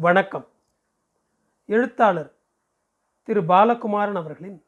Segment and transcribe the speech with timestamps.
[0.00, 0.46] வணக்கம்.
[1.66, 2.34] எழுத்தாளர்
[3.22, 4.64] திரு பாலகுமாரன் அவர்களின்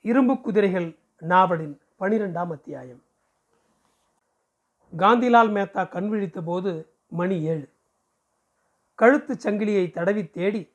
[0.00, 3.02] இரும்பு குதிரைகள் நாவலின் பனிரெண்டாம் அத்தியாயம்.
[4.96, 7.72] காந்திலால் மேத்தா கண் விழித்த போது மணி ஏழு.
[8.98, 10.72] கழுத்துச் சங்கிலியை தடவி தேடி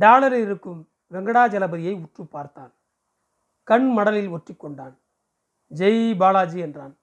[0.00, 2.72] டாலரில் இருக்கும் வெங்கடாஜலபதியை உற்று பார்த்தான்.
[3.64, 4.94] கண் மடலில் ஒற்றிக்கொண்டான்
[5.74, 6.96] ஜெய் பாலாஜி என்றான்.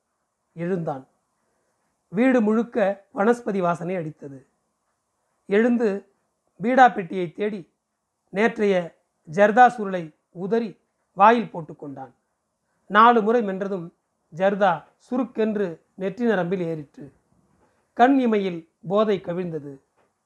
[0.53, 1.07] எழுந்தான்.
[2.07, 4.51] வீடு முழுக்க வனஸ்பதி வாசனை அடித்தது.
[5.45, 5.89] எழுந்து
[6.59, 7.61] பீடா பெட்டியை தேடி
[8.29, 8.75] நேற்றைய
[9.27, 10.69] ஜர்தா சுருளை உதறி
[11.17, 12.13] வாயில் போட்டுக்கொண்டான்
[12.89, 13.87] நாலு முறை மென்றதும்
[14.33, 14.71] ஜர்தா
[15.09, 17.05] சுருக்கென்று நெற்றி நரம்பில் ஏறிற்று.
[17.93, 19.73] கண் இமையில் போதை கவிழ்ந்தது.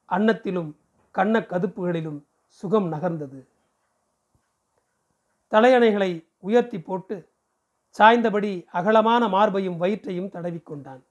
[0.10, 0.72] அன்னத்திலும்
[1.12, 3.40] கண்ண கதுப்புகளிலும் சுகம் நகர்ந்தது.
[5.52, 7.16] தலையணைகளை உயர்த்தி போட்டு
[7.96, 11.04] சாய்ந்தபடி அகலமான மார்பையும் வயிற்றையும் தடவிக்கொண்டான்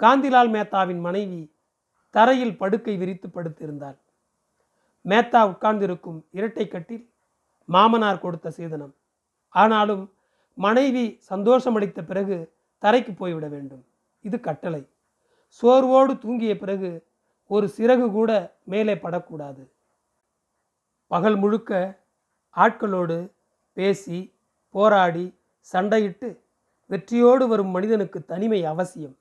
[0.00, 1.40] காந்திலால் மேத்தாவின் மனைவி
[2.16, 3.96] தரையில் படுக்கை விரித்து படுத்திருந்தாள்.
[5.04, 7.04] மேத்தா உட்கார்ந்திருக்கும் இரட்டை கட்டில்
[7.68, 8.94] மாமனார் கொடுத்த சீதனம்.
[9.54, 10.04] ஆனாலும்
[10.58, 12.36] மனைவி சந்தோஷமளித்த பிறகு
[12.82, 13.82] தரைக்கு போய்விட வேண்டும்.
[14.22, 14.82] இது கட்டளை.
[15.58, 16.90] சோர்வோடு தூங்கிய பிறகு
[17.50, 18.30] ஒரு சிறகு கூட
[18.64, 19.62] மேலே படக்கூடாது.
[21.06, 21.72] பகல் முழுக்க
[22.56, 23.18] ஆட்களோடு
[23.72, 24.18] பேசி
[24.70, 25.26] போராடி
[25.72, 26.28] சண்டையிட்டு
[26.90, 29.16] வெற்றியோடு வரும் மனிதனுக்கு தனிமை அவசியம்.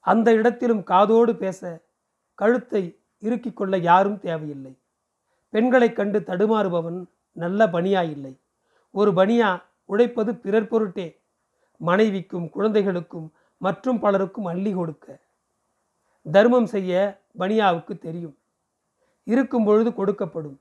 [0.00, 1.60] அந்த இடத்திலும் காதோடு பேச
[2.34, 4.78] கழுத்தை இறுக்கிக் கொள்ள யாரும் தேவையில்லை.
[5.48, 8.40] பெண்களைக் கண்டு தடுமாறுபவன் நல்ல பணியா இல்லை
[8.90, 11.20] ஒரு பணியா உழைப்பது பிறர் பொருட்டே.
[11.76, 15.18] மனைவிக்கும் குழந்தைகளுக்கும் மற்றும் பலருக்கும் அள்ளி கொடுக்க.
[16.32, 18.38] தர்மம் செய்ய பனியாவுக்கு தெரியும்.
[19.24, 20.56] இருக்கும் பொழுது கொடுக்கப்படும்.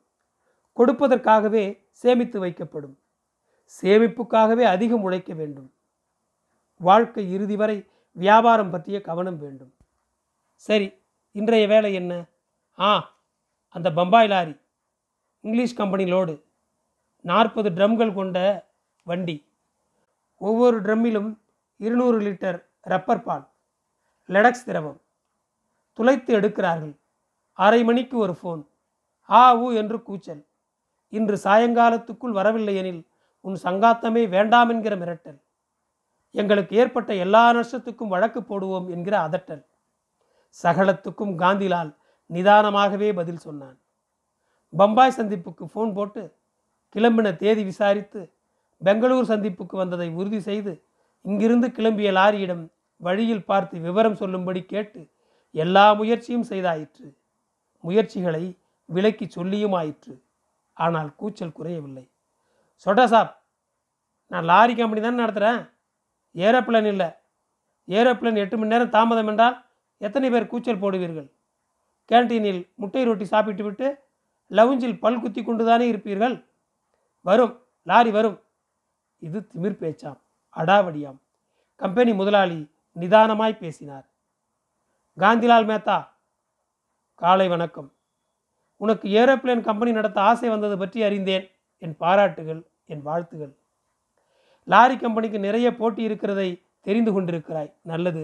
[0.76, 2.96] கொடுப்பதற்காகவே சேமித்து வைக்கப்படும்.
[3.82, 5.74] சேமிப்புக்காகவே அதிகம் உழைக்க வேண்டும்.
[6.78, 9.74] வாழ்க்கை இறுதி வரை வியாபாரம் பற்றிய கவனம் வேண்டும்.
[10.56, 11.02] சரி.
[11.36, 12.26] இன்றைய வேலை என்ன?
[12.80, 13.14] ஆ
[13.70, 14.58] அந்த Bombay lorry.
[15.42, 16.44] English company load.
[17.22, 18.68] நாற்பது ட்ரம்கள் கொண்ட
[19.04, 19.48] வண்டி.
[20.38, 21.40] ஒவ்வொரு ட்ரம்மிலும்
[21.78, 23.50] இருநூறு லிட்டர் ரப்பர் பால்.
[24.28, 25.02] லெடக்ஸ் திரவம்.
[25.94, 27.00] துளைத்து எடுக்கிறார்கள்.
[27.54, 28.68] அரை மணிக்கு ஒரு ஃபோன்.
[29.30, 30.48] ஆ ஊ என்று கூச்சல்.
[31.10, 33.08] இன்று சாயங்காலத்துக்குள் வரவில்லை எனில்
[33.42, 35.42] உன் சங்காத்தமே வேண்டாம் என்கிற மிரட்டல்.
[36.32, 39.72] எங்களுக்கு ஏற்பட்ட எல்லா நஷ்டத்துக்கும் வழக்கு போடுவோம் என்கிற அதட்டல்.
[40.62, 41.92] சகலத்துக்கும் காந்திலால்
[42.30, 43.78] நிதானமாகவே பதில் சொன்னான்.
[44.74, 46.24] பம்பாய் சந்திப்புக்கு ஃபோன் போட்டு
[46.96, 48.22] கிளம்பின தேதி விசாரித்து
[48.82, 50.74] பெங்களூர் சந்திப்புக்கு வந்ததை உறுதி செய்து
[51.26, 52.64] இங்கிருந்து கிளம்பிய லாரியிடம்
[53.02, 55.02] வழியில் பார்த்து விவரம் சொல்லும்படி கேட்டு
[55.52, 57.08] எல்லா முயற்சியும் செய்தாயிற்று.
[57.84, 58.44] முயற்சிகளை
[58.90, 60.14] விலக்கி சொல்லியும் ஆயிற்று.
[60.78, 62.06] ஆனால் கூச்சல் குறையவில்லை.
[62.86, 63.34] சொட்டா சாப்
[64.32, 65.62] நான் லாரி கம்பெனி தானே நடத்துகிறேன்
[66.36, 67.10] ஏரோப்ளேன் இல்லை.
[67.88, 69.58] ஏரோப்ளேன் எட்டு மணி நேரம் தாமதம் என்றால்
[70.06, 71.28] எத்தனை பேர் கூச்சல் போடுவீர்கள்?
[72.12, 73.88] கேன்டீனில் முட்டை ரொட்டி சாப்பிட்டு விட்டு
[74.58, 76.36] லவுஞ்சில் பல் குத்தி கொண்டு தானே இருப்பீர்கள்?
[77.26, 77.54] வரும்
[77.90, 78.38] லாரி வரும்.
[79.28, 80.20] இது திமிர் பேச்சாம்
[80.56, 81.20] அடாவடியாம்.
[81.82, 82.60] கம்பெனி முதலாளி
[82.96, 84.06] நிதானமாய் பேசினார்.
[85.18, 85.98] காந்திலால் மேத்தா
[87.22, 87.90] காலை வணக்கம்.
[88.82, 91.46] உனக்கு ஏரோப்ளேன் கம்பெனி நடத்த ஆசை வந்தது பற்றி அறிந்தேன்.
[91.86, 92.62] என் பாராட்டுகள்
[92.94, 93.54] என் வாழ்த்துகள்.
[94.72, 96.50] லாரி கம்பெனிக்கு நிறைய போட்டி இருக்கிறதை
[96.88, 98.24] தெரிந்து கொண்டிருக்கிறாய் நல்லது.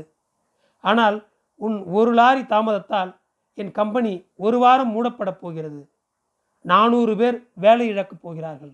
[0.83, 1.17] ஆனால்
[1.59, 3.19] உன் ஒரு லாரி தாமதத்தால்
[3.53, 5.89] என் கம்பெனி ஒரு வாரம் மூடப்படப் போகிறது.
[6.61, 8.73] நானூறு பேர் வேலை இழக்கப் போகிறார்கள்.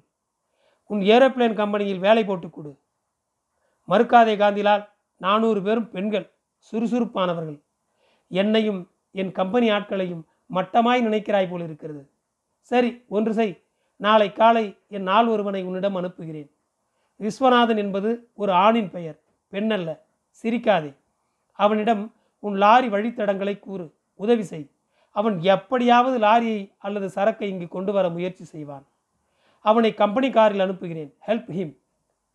[0.86, 2.80] உன் ஏரோப்ளேன் கம்பெனியில் வேலை போட்டுக் கொடு.
[3.88, 6.32] மறுக்காதே காந்திலால் நானூறு பேரும் பெண்கள்
[6.72, 7.62] சுறுசுறுப்பானவர்கள்.
[8.28, 12.10] என்னையும் என் கம்பெனி ஆட்களையும் மட்டமாய் நினைக்கிறாய் போல் இருக்கிறது.
[12.60, 13.64] சரி ஒன்று செய்.
[13.96, 16.52] நாளை காலை என் நாள் ஒருவனை உன்னிடம் அனுப்புகிறேன்.
[17.20, 19.20] விஸ்வநாதன் என்பது ஒரு ஆணின் பெயர்.
[19.52, 20.00] பெண்ணல்ல
[20.44, 20.96] சிரிக்காதே.
[21.54, 24.70] அவனிடம் உன் லாரி வழித்தடங்களை கூறு உதவி செய்.
[25.12, 28.86] அவன் எப்படியாவது லாரியை அல்லது சரக்கை இங்கு கொண்டு வர முயற்சி செய்வான்.
[29.60, 31.14] அவனை கம்பெனி காரில் அனுப்புகிறேன்.
[31.28, 31.78] ஹெல்ப் ஹிம்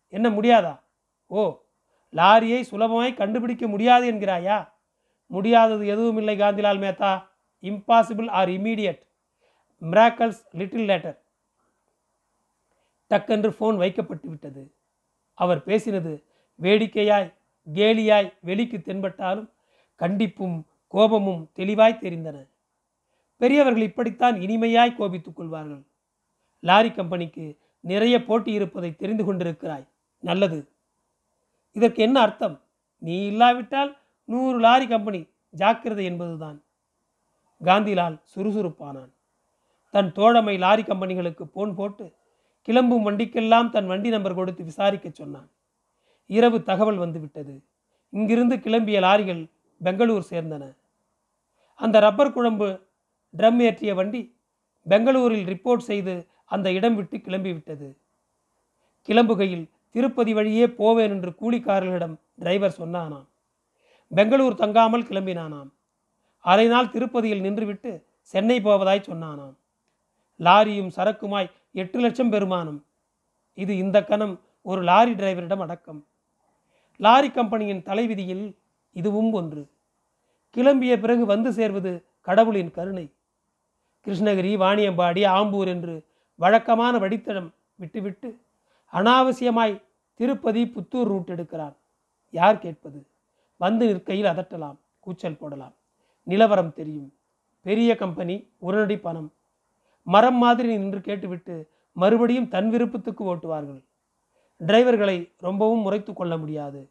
[0.07, 0.79] என்ன முடியாதா?
[1.27, 1.59] ஓ
[2.11, 4.69] லாரியை சுலபமாய் கண்டுபிடிக்க முடியாது என்கிறாயா?
[5.27, 7.23] முடியாதது எதுவும் இல்லை Gandhilal Mehta.
[7.61, 9.01] Impossible are immediate
[9.81, 11.17] miracles little later
[13.09, 14.73] டக்கென்று phone வைக்கப்பட்டு விட்டது.
[15.33, 16.23] அவர் பேசினது
[16.61, 17.33] வேடிக்கையாய்
[17.73, 19.49] கேலியாய் வெளிக்கு தென்பட்டாலும்
[20.01, 22.47] கண்டிப்பும் கோபமும் தெளிவாய் தெரிந்தன.
[23.37, 25.83] பெரியவர்கள் இப்படித்தான் இனிமையாய் கோபித்துக் கொள்வார்கள்.
[26.59, 29.87] லாரி கம்பெனிக்கு நிறைய போட்டி இருப்பதை தெரிந்து கொண்டிருக்கிறாய்.
[30.19, 30.67] நல்லது.
[31.71, 32.61] இதற்கு என்ன அர்த்தம்?
[32.97, 36.63] நீ இல்லாவிட்டால் நூறு லாரி கம்பெனி ஜாக்கிரதை என்பதுதான்.
[37.63, 39.13] காந்திலால் சுறுசுறுப்பானான்.
[39.89, 42.13] தன் தோழமை லாரி கம்பெனிகளுக்கு போன் போட்டு
[42.61, 45.49] கிளம்பும் வண்டிக்கெல்லாம் தன் வண்டி நம்பர் கொடுத்து விசாரிக்க சொன்னான்.
[46.27, 47.63] இரவு தகவல் வந்துவிட்டது.
[48.09, 49.49] இங்கிருந்து கிளம்பிய லாரிகள்
[49.83, 50.63] பெங்களூர் சேர்ந்தன.
[51.79, 52.67] அந்த ரப்பர் குழம்பு
[53.37, 54.21] ட்ரம் ஏற்றிய வண்டி
[54.85, 57.95] பெங்களூரில் ரிப்போர்ட் செய்து அந்த இடம் விட்டு கிளம்பிவிட்டது.
[59.09, 63.27] கிளம்புகையில் திருப்பதி வழியே போவேன் என்று கூலிக்காரர்களிடம் டிரைவர் சொன்னானாம்.
[64.11, 65.69] பெங்களூர் தங்காமல் கிளம்பினானாம்.
[66.39, 67.91] அரை நாள் திருப்பதியில் நின்றுவிட்டு
[68.21, 69.55] சென்னை போவதாய் சொன்னானாம்.
[70.39, 72.79] லாரியும் சரக்குமாய் எட்டு லட்சம் பெருமானம்
[73.53, 76.01] இது இந்த கணம் ஒரு லாரி டிரைவரிடம் அடக்கம்.
[76.99, 78.45] லாரி கம்பெனியின் தலைவிதியில்
[78.91, 79.67] இதுவும் ஒன்று.
[80.55, 83.11] கிளம்பிய பிறகு வந்து சேர்வது கடவுளின் கருணை.
[84.05, 86.03] கிருஷ்ணகிரி வாணியம்பாடி ஆம்பூர் என்று
[86.35, 88.39] வழக்கமான வடித்தடம் விட்டுவிட்டு
[88.93, 89.81] அனாவசியமாய்
[90.13, 91.75] திருப்பதி புத்தூர் ரூட் எடுக்கிறான்.
[92.31, 93.07] யார் கேட்பது?
[93.57, 95.73] வந்து நிற்கையில் அதட்டலாம் கூச்சல் போடலாம்.
[96.23, 97.13] நிலவரம் தெரியும்.
[97.61, 99.33] பெரிய கம்பெனி உடனடி பணம்.
[100.03, 103.83] மரம் மாதிரி நின்று கேட்டுவிட்டு மறுபடியும் தன் விருப்பத்துக்கு ஓட்டுவார்கள்.
[104.67, 106.89] டிரைவர்களை ரொம்பவும் முறைத்து கொள்ள முடியாது.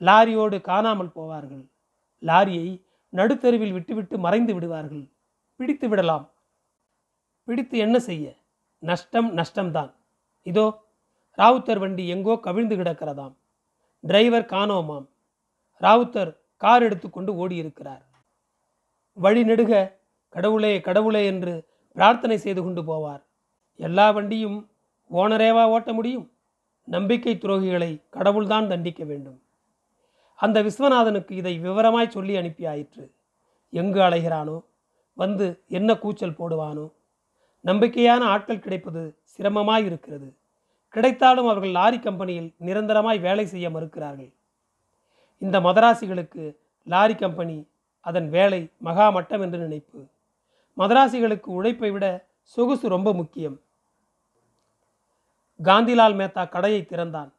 [0.00, 1.70] லாரியோடு காணாமல் போவார்கள்.
[2.22, 5.12] லாரியை நடுத்தருவில் விட்டுவிட்டு மறைந்து விடுவார்கள்.
[5.56, 6.32] பிடித்து விடலாம்.
[7.44, 8.36] பிடித்து என்ன செய்ய?
[8.78, 9.92] நஷ்டம் நஷ்டம்தான்.
[10.42, 10.84] இதோ
[11.38, 13.34] ராவுத்தர் வண்டி எங்கோ கவிழ்ந்து கிடக்கிறதாம்.
[14.00, 15.08] டிரைவர் காணோமாம்.
[15.80, 18.04] ராவுத்தர் கார் எடுத்துக்கொண்டு ஓடியிருக்கிறார்.
[19.12, 23.22] வழி நெடுக கடவுளே கடவுளே என்று பிரார்த்தனை செய்து கொண்டு போவார்.
[23.76, 24.70] எல்லா வண்டியும்
[25.10, 26.30] ஓனரேவா ஓட்ட முடியும்?
[26.84, 29.42] நம்பிக்கை துரோகிகளை கடவுள்தான் தண்டிக்க வேண்டும்.
[30.40, 33.14] அந்த விஸ்வநாதனுக்கு இதை விவரமாய் சொல்லி அனுப்பி ஆயிற்று
[33.70, 34.64] எங்கு அலைகிறானோ?
[35.14, 36.92] வந்து என்ன கூச்சல் போடுவானோ?
[37.64, 40.36] நம்பிக்கையான ஆட்கள் கிடைப்பது சிரமமாய் இருக்கிறது
[40.88, 44.34] கிடைத்தாலும் அவர்கள் லாரி கம்பெனியில் நிரந்தரமாய் வேலை செய்ய மறுக்கிறார்கள்.
[45.38, 47.68] இந்த மதராசிகளுக்கு லாரி கம்பெனி
[48.00, 50.04] அதன் வேலை மகா மட்டம் என்று நினைப்பு.
[50.76, 53.60] மதராசிகளுக்கு உழைப்பை விட சொகுசு ரொம்ப முக்கியம்.
[55.64, 57.32] காந்திலால் மேத்தா கடையை திறந்தான்.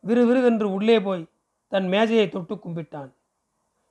[0.00, 1.28] விறுவிறுவென்று உள்ளே போய்
[1.68, 3.12] தன் மேஜையை தொட்டு கும்பிட்டான்.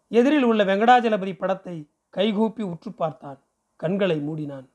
[0.07, 3.39] எதிரில் உள்ள வெங்கடாஜலபதி படத்தை கைகூப்பி உற்று பார்த்தான்.
[3.75, 4.67] கண்களை மூடினான்.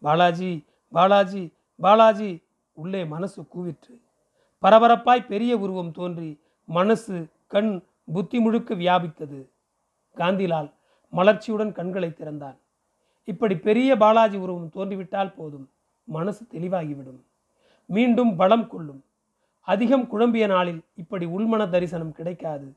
[0.00, 2.42] பாலாஜி பாலாஜி பாலாஜி
[2.72, 4.00] உள்ளே மனசு கூவிற்று.
[4.62, 7.82] பரபரப்பாய் பெரிய உருவம் தோன்றி மனசு கண்
[8.12, 9.48] புத்தி முழுக்க வியாபித்தது.
[10.16, 10.72] காந்திலால்
[11.12, 12.58] மலர்ச்சியுடன் கண்களை திறந்தான்.
[13.24, 15.70] இப்படி பெரிய பாலாஜி உருவம் தோன்றிவிட்டால் போதும்.
[16.04, 17.20] மனசு தெளிவாகிவிடும்.
[17.86, 19.04] மீண்டும் பலம் கொள்ளும்.
[19.68, 22.76] அதிகம் குழம்பிய நாளில் இப்படி உள்மன தரிசனம் கிடைக்காது.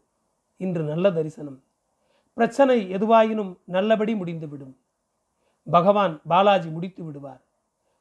[0.57, 1.63] இன்று நல்ல தரிசனம்.
[2.33, 4.77] பிரச்சனை எதுவாயினும் நல்லபடி முடிந்துவிடும்.
[5.71, 7.41] பகவான் பாலாஜி முடித்து விடுவார்.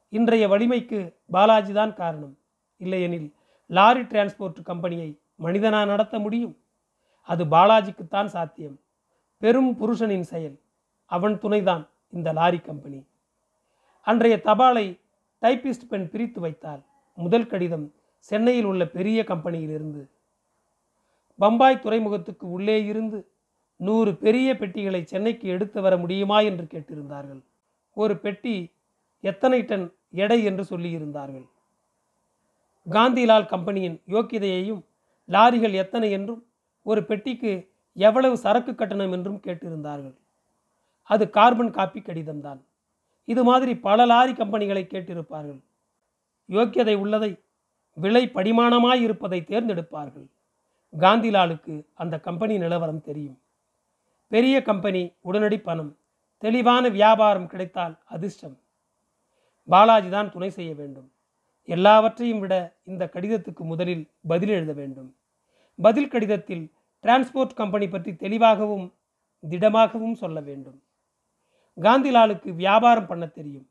[0.09, 2.37] இன்றைய வலிமைக்கு பாலாஜி தான் காரணம்.
[2.77, 3.33] இல்லையெனில்
[3.67, 6.57] லாரி டிரான்ஸ்போர்ட் கம்பெனியை மனிதனா நடத்த முடியும்?
[7.21, 8.79] அது பாலாஜிக்குத்தான் சாத்தியம்.
[9.37, 10.59] பெரும் புருஷனின் செயல்.
[11.05, 13.05] அவன் துணைதான் இந்த லாரி கம்பெனி.
[14.01, 14.99] அன்றைய தபாலை
[15.41, 16.81] டைப்பிஸ்ட் பெண் பிரித்து வைத்தால்
[17.15, 17.93] முதல் கடிதம்
[18.29, 20.01] சென்னையில் உள்ள பெரிய கம்பெனியிலிருந்து.
[21.39, 23.19] பம்பாய் துறைமுகத்துக்கு உள்ளே இருந்து
[23.79, 27.41] நூறு பெரிய பெட்டிகளை சென்னைக்கு எடுத்து வர முடியுமா என்று கேட்டிருந்தார்கள்.
[27.97, 28.55] ஒரு பெட்டி
[29.23, 31.47] எத்தனை டன் எடை என்று சொல்லியிருந்தார்கள்.
[32.87, 34.81] காந்திலால் கம்பெனியின் யோக்கியதையையும்
[35.29, 36.41] லாரிகள் எத்தனை என்றும்
[36.85, 37.51] ஒரு பெட்டிக்கு
[37.97, 40.15] எவ்வளவு சரக்கு கட்டணம் என்றும் கேட்டிருந்தார்கள்.
[41.09, 42.61] அது கார்பன் காப்பி கடிதம்தான்.
[43.27, 45.61] இது மாதிரி பல லாரி கம்பெனிகளை கேட்டிருப்பார்கள்.
[46.49, 47.31] யோக்கியதை உள்ளதை
[47.93, 50.27] விலை படிமானமாய் இருப்பதை தேர்ந்தெடுப்பார்கள்.
[50.99, 53.39] காந்திலாலுக்கு அந்த கம்பெனி நிலவரம் தெரியும்.
[54.27, 55.97] பெரிய கம்பெனி உடனடி பணம்
[56.37, 58.59] தெளிவான வியாபாரம் கிடைத்தால் அதிர்ஷ்டம்.
[59.65, 61.11] பாலாஜி தான் துணை செய்ய வேண்டும்.
[61.63, 65.15] எல்லாவற்றையும் விட இந்த கடிதத்துக்கு முதலில் பதில் எழுத வேண்டும்.
[65.75, 66.73] பதில் கடிதத்தில்
[67.03, 68.93] டிரான்ஸ்போர்ட் கம்பெனி பற்றி தெளிவாகவும்
[69.49, 70.83] திடமாகவும் சொல்ல வேண்டும்.
[71.77, 73.69] காந்திலாலுக்கு வியாபாரம் பண்ண தெரியும்.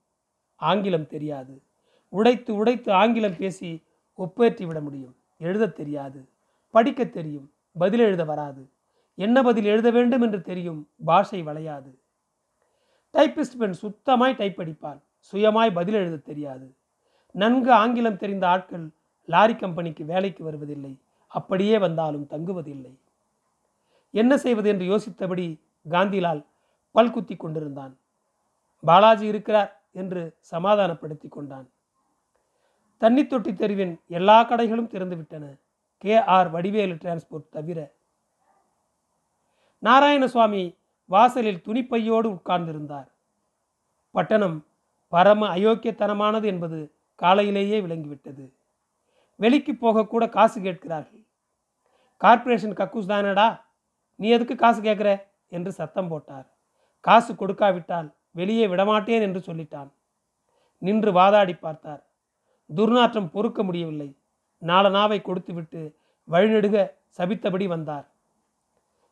[0.57, 1.63] ஆங்கிலம் தெரியாது.
[2.09, 3.83] உடைத்து உடைத்து ஆங்கிலம் பேசி
[4.21, 5.17] ஒப்பேற்றி விட முடியும்.
[5.39, 6.29] எழுத தெரியாது.
[6.71, 7.53] படிக்க தெரியும்.
[7.79, 8.69] பதில் எழுத வராது.
[9.15, 10.89] என்ன பதில் எழுத வேண்டும் என்று தெரியும்.
[11.05, 11.99] பாஷை வளையாது.
[13.13, 15.01] டைப்பிஸ்ட் பெண் சுத்தமாய் டைப் அடிப்பாள்
[15.33, 16.75] சுயமாய் பதில் எழுத தெரியாது.
[17.33, 18.91] நன்கு ஆங்கிலம் தெரிந்த ஆட்கள்
[19.25, 20.99] லாரி கம்பெனிக்கு வேலைக்கு வருவதில்லை.
[21.27, 22.95] அப்படியே வந்தாலும் தங்குவதில்லை.
[24.11, 25.61] என்ன செய்வது என்று யோசித்தபடி
[25.91, 26.45] காந்திலால்
[26.95, 27.97] பல்குத்தி கொண்டிருந்தான்.
[28.81, 31.69] பாலாஜி இருக்கிறார் என்று சமாதானப்படுத்தி கொண்டான்.
[33.01, 35.59] தண்ணி தொட்டி தெருவின் எல்லா கடைகளும் திறந்துவிட்டன.
[35.99, 36.23] கே.
[36.23, 36.49] ஆர்.
[36.49, 37.91] வடிவேலு டிரான்ஸ்போர்ட் தவிர.
[39.83, 40.77] நாராயணசுவாமி
[41.07, 43.09] வாசலில் துணிப்பையோடு உட்கார்ந்திருந்தார்.
[44.11, 44.67] பட்டணம்
[45.09, 48.53] பரம அயோக்கியத்தனமானது என்பது காலையிலேயே விளங்கிவிட்டது.
[49.37, 51.25] வெளிக்கு போகக்கூட காசு கேட்கிறார்கள்.
[52.17, 53.61] கார்ப்பரேஷன் கக்கூஸ் தானடா?
[54.17, 55.23] நீ எதுக்கு காசு கேட்குற?
[55.49, 56.55] என்று சத்தம் போட்டார்.
[57.01, 59.91] காசு கொடுக்காவிட்டால் வெளியே விடமாட்டேன் என்று சொல்லிட்டான்.
[60.79, 62.05] நின்று வாதாடி பார்த்தார்.
[62.75, 64.17] துர்நாற்றம் பொறுக்க முடியவில்லை.
[64.67, 65.97] நாளனாவை கொடுத்துவிட்டு
[66.31, 68.11] வழிநெடுக சபித்தபடி வந்தார்.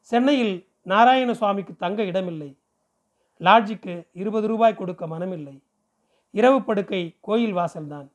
[0.00, 2.56] சென்னையில் நாராயண சுவாமிக்கு தங்க இடமில்லை.
[3.40, 5.60] லாட்ஜுக்கு இருபது ரூபாய் கொடுக்க மனமில்லை.
[6.30, 8.08] இரவு படுக்கை கோயில் வாசல்தான்.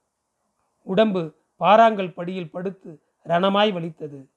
[0.82, 4.30] உடம்பு பாறாங்கல் படியில் படுத்து ரணமாய் வலித்தது.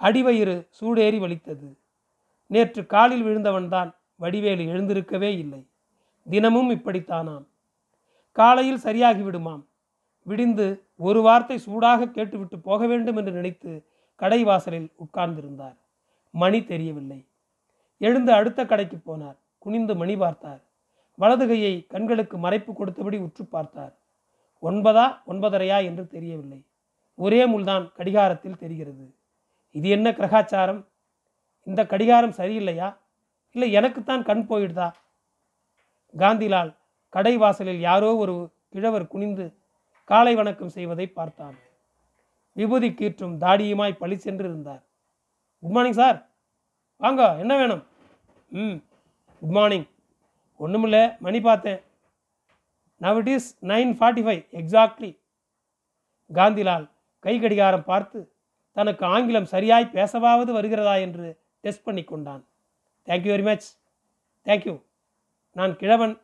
[0.00, 1.76] அடிவயிறு சூடேறி வலித்தது.
[2.46, 5.66] நேற்று காலில் விழுந்தவன்தான் வடிவேலு எழுந்திருக்கவே இல்லை.
[6.30, 7.44] தினமும் இப்படித்தானாம்.
[8.32, 9.64] காலையில் சரியாகிவிடுமாம்.
[10.22, 15.76] விடிந்து ஒரு வார்த்தை சூடாக கேட்டுவிட்டு போக வேண்டும் என்று நினைத்து கடை வாசலில் உட்கார்ந்திருந்தார்.
[16.30, 17.26] மணி தெரியவில்லை.
[17.98, 19.36] எழுந்து அடுத்த கடைக்கு போனார்.
[19.58, 20.60] குனிந்து மணி பார்த்தார்.
[21.14, 23.98] வலது கையை கண்களுக்கு மறைப்பு கொடுத்தபடி உற்று பார்த்தார்.
[24.62, 26.64] ஒன்பதா ஒன்பதரையா என்று தெரியவில்லை.
[27.14, 29.14] ஒரே முள்தான் கடிகாரத்தில் தெரிகிறது.
[29.70, 30.84] இது என்ன கிரகாச்சாரம்?
[31.62, 32.96] இந்த கடிகாரம் சரியில்லையா?
[33.50, 34.92] இல்லை எனக்குத்தான் கண் போயிடுதா?
[36.18, 36.76] காந்திலால்
[37.08, 39.52] கடை வாசலில் யாரோ ஒரு கிழவர் குனிந்து
[40.12, 41.54] காலை வணக்கம் செய்வதை பார்த்தான்
[42.56, 44.82] விபூதி கீற்றும் தாடியுமாய் பழி சென்று இருந்தார்
[45.62, 46.18] குட் மார்னிங் சார்
[46.96, 47.80] வாங்க என்ன வேணும்?
[48.50, 48.76] ம்
[49.42, 49.86] குட் மார்னிங்
[50.60, 51.80] ஒன்றுமில்ல மணி பார்த்தேன்.
[53.00, 55.10] Now it is nine forty five exactly
[56.30, 56.86] Gandhilal
[57.20, 58.20] கை கடிகாரம் பார்த்து
[58.72, 62.44] தனக்கு ஆங்கிலம் சரியாய் பேசவாவது வருகிறதா என்று டெஸ்ட் பண்ணி கொண்டான்.
[63.06, 63.68] தேங்க்யூ வெரி மச்
[64.46, 64.76] தேங்க்யூ
[65.52, 66.20] நான் கிழவன்.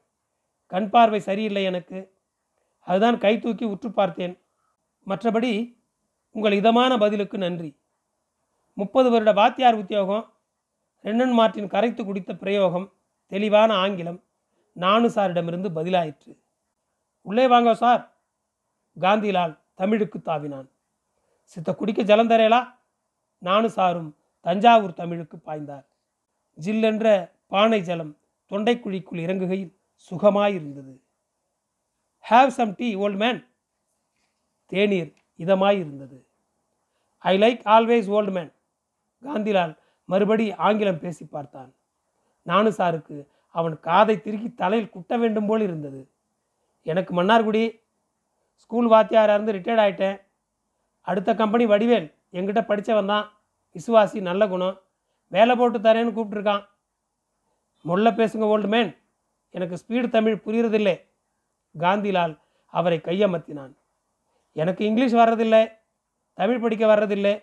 [0.66, 1.98] கண் பார்வை சரியில்லை எனக்கு.
[2.78, 4.38] அதுதான் கை தூக்கி உற்று பார்த்தேன்.
[5.06, 5.76] மற்றபடி
[6.30, 7.80] உங்கள் இதமான பதிலுக்கு நன்றி.
[8.72, 10.32] முப்பது வருட வாத்தியார் உத்தியோகம்
[11.02, 12.92] ரெண்டன் மார்ட்டின் கரைத்து குடித்த பிரயோகம்
[13.26, 14.24] தெளிவான ஆங்கிலம்
[14.72, 16.38] நானு சாரிடமிருந்து பதிலாயிற்று.
[17.20, 18.16] உள்ளே வாங்க சார்.
[19.00, 20.68] காந்திலால் தமிழுக்கு தாவினான்.
[21.42, 22.66] சித்த குடிக்க ஜலந்தரேலா
[23.38, 25.86] நானு சாரும் தஞ்சாவூர் தமிழுக்கு பாய்ந்தார்.
[26.60, 28.16] ஜில்லென்ற பானை ஜலம்
[28.50, 29.76] தொண்டைக்குழிக்குள் இறங்குகையில்
[30.10, 31.07] சுகமாயிருந்தது.
[32.30, 33.38] Have some tea old man
[34.66, 36.16] தேநீர் இதமாயிருந்தது.
[37.18, 38.50] I like always old man
[39.22, 41.74] Gandhilal மறுபடி ஆங்கிலம் பேசி பார்த்தான்.
[42.42, 43.16] நானு சாருக்கு
[43.50, 46.00] அவன் காதை திருக்கி தலையில் குட்ட வேண்டும் போல் இருந்தது.
[46.82, 47.80] எனக்கு மன்னார்குடி
[48.54, 50.20] ஸ்கூல் வாத்தியாராக இருந்து ரிட்டையர்ட் ஆகிட்டேன்
[51.00, 52.12] அடுத்த கம்பெனி வடிவேல்.
[52.32, 53.26] எங்கிட்ட படித்தவன் தான்.
[53.76, 54.80] விசுவாசி நல்ல குணம்.
[55.28, 56.64] வேலை போட்டு தரேன்னு கூப்பிட்ருக்கான்
[57.84, 58.96] முள்ள பேசுங்க ஓல்டு மேன்
[59.50, 60.96] எனக்கு ஸ்பீடு தமிழ் புரியறதில்லை.
[61.78, 62.34] காந்திலால்
[62.66, 63.72] அவரை கையமர்த்தினான்.
[64.52, 65.62] எனக்கு இங்கிலீஷ் வர்றதில்லை
[66.38, 67.34] தமிழ் படிக்க வர்றதில்லை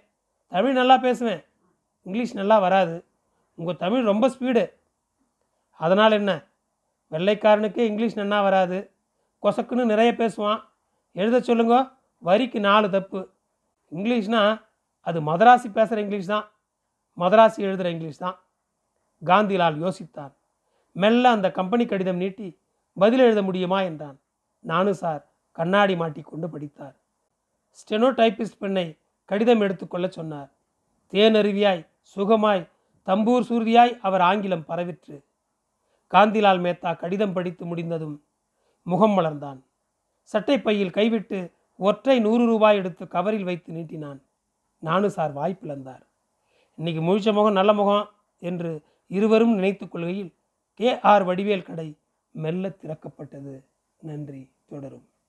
[0.48, 1.44] தமிழ் நல்லா பேசுவேன்
[2.06, 2.96] இங்கிலீஷ் நல்லா வராது
[3.56, 4.66] உங்கள் தமிழ் ரொம்ப ஸ்பீடு.
[5.80, 6.32] அதனால் என்ன?
[7.12, 8.78] வெள்ளைக்காரனுக்கு இங்கிலீஷ் நல்லா வராது
[9.44, 10.62] கொசக்குன்னு நிறைய பேசுவான்.
[11.12, 11.76] எழுத சொல்லுங்க
[12.18, 13.22] வரிக்கு நாலு தப்பு.
[13.92, 14.54] இங்கிலீஷ்னால்
[15.02, 16.46] அது மதராசி பேசுகிற இங்கிலீஷ் தான்
[17.18, 18.38] மதராசி எழுதுகிற இங்கிலீஷ் தான்.
[19.22, 20.34] காந்திலால் யோசித்தார்.
[20.92, 22.48] மெல்ல அந்த கம்பெனி கடிதம் நீட்டி
[22.98, 24.18] பதில் எழுத முடியுமா என்றான்.
[24.66, 26.96] நானும் சார் கண்ணாடி மாட்டிக்கொண்டு படித்தார்.
[27.80, 30.50] ஸ்டெனோடைபிஸ்ட் பெண்ணை கடிதம் எடுத்துக்கொள்ள சொன்னார்.
[31.12, 32.70] தேனருவியாய் சுகமாய்
[33.06, 35.18] தம்பூர் சூர்தியாய் அவர் ஆங்கிலம் பரவிற்று.
[36.14, 38.24] காந்திலால் மேத்தா கடிதம் படித்து முடிந்ததும்
[38.84, 39.62] முகம் மலர்ந்தான்.
[40.22, 44.20] சட்டை பையில் கைவிட்டு ஒற்றை நூறு ரூபாய் எடுத்து கவரில் வைத்து நீட்டினான்.
[44.80, 46.04] நானு சார் வாய்ப்பிழந்தார்
[46.76, 48.72] இன்னைக்கு முழிச்ச முகம் நல்ல முகம் என்று
[49.08, 50.34] இருவரும் நினைத்து கொள்கையில்
[50.74, 51.98] கே ஆர் வடிவேல் கடை
[52.32, 53.54] மெல்ல திறக்கப்பட்டது.
[54.02, 54.42] நன்றி.
[54.66, 55.15] தொடரும்.